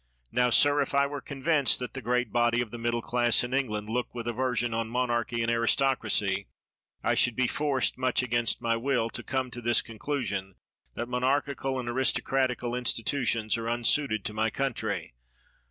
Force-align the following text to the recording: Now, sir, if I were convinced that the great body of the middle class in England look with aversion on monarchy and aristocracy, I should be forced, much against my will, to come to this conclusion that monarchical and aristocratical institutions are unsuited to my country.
Now, 0.31 0.49
sir, 0.49 0.81
if 0.81 0.95
I 0.95 1.05
were 1.05 1.21
convinced 1.21 1.77
that 1.77 1.93
the 1.93 2.01
great 2.01 2.31
body 2.31 2.59
of 2.59 2.71
the 2.71 2.79
middle 2.79 3.03
class 3.03 3.43
in 3.43 3.53
England 3.53 3.87
look 3.87 4.15
with 4.15 4.27
aversion 4.27 4.73
on 4.73 4.89
monarchy 4.89 5.43
and 5.43 5.51
aristocracy, 5.51 6.47
I 7.03 7.13
should 7.13 7.35
be 7.35 7.45
forced, 7.45 7.99
much 7.99 8.23
against 8.23 8.63
my 8.63 8.75
will, 8.77 9.11
to 9.11 9.21
come 9.21 9.51
to 9.51 9.61
this 9.61 9.83
conclusion 9.83 10.55
that 10.95 11.07
monarchical 11.07 11.79
and 11.79 11.87
aristocratical 11.87 12.73
institutions 12.73 13.59
are 13.59 13.67
unsuited 13.69 14.25
to 14.25 14.33
my 14.33 14.49
country. 14.49 15.13